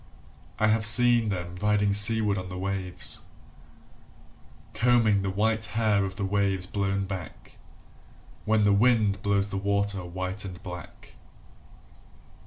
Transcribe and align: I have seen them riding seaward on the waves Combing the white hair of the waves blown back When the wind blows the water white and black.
I 0.57 0.69
have 0.69 0.83
seen 0.83 1.29
them 1.29 1.57
riding 1.61 1.93
seaward 1.93 2.35
on 2.39 2.49
the 2.49 2.57
waves 2.57 3.21
Combing 4.73 5.21
the 5.21 5.29
white 5.29 5.65
hair 5.77 6.03
of 6.05 6.15
the 6.15 6.25
waves 6.25 6.65
blown 6.65 7.05
back 7.05 7.59
When 8.43 8.63
the 8.63 8.73
wind 8.73 9.21
blows 9.21 9.49
the 9.49 9.57
water 9.57 10.03
white 10.03 10.43
and 10.43 10.57
black. 10.63 11.13